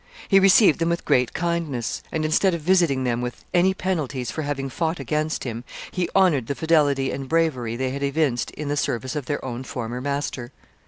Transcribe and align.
He 0.27 0.39
received 0.39 0.79
them 0.79 0.89
with 0.89 1.05
great 1.05 1.31
kindness, 1.35 2.01
and, 2.11 2.25
instead 2.25 2.55
of 2.55 2.61
visiting 2.61 3.03
them 3.03 3.21
with 3.21 3.45
any 3.53 3.75
penalties 3.75 4.31
for 4.31 4.41
having 4.41 4.67
fought 4.67 4.99
against 4.99 5.43
him, 5.43 5.63
he 5.91 6.09
honored 6.15 6.47
the 6.47 6.55
fidelity 6.55 7.11
and 7.11 7.29
bravery 7.29 7.75
they 7.75 7.91
had 7.91 8.01
evinced 8.01 8.49
in 8.49 8.67
the 8.67 8.75
service 8.77 9.15
of 9.15 9.27
their 9.27 9.45
own 9.45 9.63
former 9.63 10.01
master. 10.01 10.51